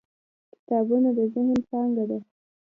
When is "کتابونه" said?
0.51-1.09